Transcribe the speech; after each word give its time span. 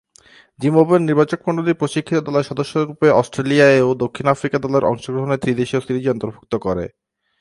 জিম্বাবুয়ের 0.59 1.05
নির্বাচকমণ্ডলী 1.05 1.73
প্রশিক্ষিত 1.73 2.19
দলের 2.23 2.47
সদস্যরূপে 2.49 3.07
অস্ট্রেলিয়া 3.13 3.67
এ 3.71 3.79
ও 3.83 3.91
দক্ষিণ 4.03 4.25
আফ্রিকা 4.29 4.57
দলের 4.59 4.87
অংশগ্রহণে 4.91 5.37
ত্রি-দেশীয় 5.37 5.81
সিরিজে 5.83 6.13
অন্তর্ভুক্ত 6.13 6.53
করে। 6.65 6.85